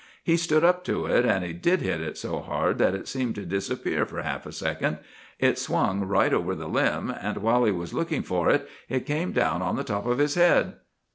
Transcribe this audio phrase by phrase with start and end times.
[0.23, 3.35] He stood up to it, and he did hit it so hard that it seemed
[3.35, 4.97] to disappear for half a second.
[5.37, 9.31] It swung right over the limb; and, while he was looking for it, it came
[9.31, 10.77] down on the top of his head.